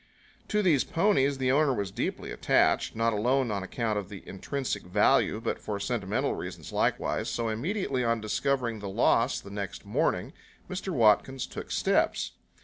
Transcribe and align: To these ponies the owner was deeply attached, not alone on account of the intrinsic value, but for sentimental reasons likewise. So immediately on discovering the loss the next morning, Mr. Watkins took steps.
To 0.47 0.63
these 0.63 0.83
ponies 0.83 1.37
the 1.37 1.51
owner 1.51 1.75
was 1.75 1.91
deeply 1.91 2.31
attached, 2.31 2.95
not 2.95 3.13
alone 3.13 3.51
on 3.51 3.61
account 3.61 3.99
of 3.99 4.09
the 4.09 4.27
intrinsic 4.27 4.81
value, 4.81 5.39
but 5.39 5.59
for 5.59 5.79
sentimental 5.79 6.33
reasons 6.33 6.71
likewise. 6.71 7.29
So 7.29 7.49
immediately 7.49 8.03
on 8.03 8.19
discovering 8.19 8.79
the 8.79 8.89
loss 8.89 9.39
the 9.39 9.51
next 9.51 9.85
morning, 9.85 10.33
Mr. 10.67 10.89
Watkins 10.89 11.45
took 11.45 11.69
steps. 11.69 12.31